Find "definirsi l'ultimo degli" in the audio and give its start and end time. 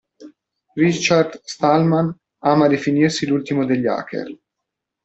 2.71-3.85